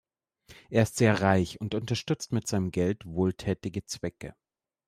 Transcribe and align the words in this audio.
Er 0.71 0.81
ist 0.81 0.95
sehr 0.97 1.21
reich 1.21 1.61
und 1.61 1.75
unterstützt 1.75 2.31
mit 2.33 2.47
seinem 2.47 2.71
Geld 2.71 3.05
wohltätige 3.05 3.85
Zwecke. 3.85 4.33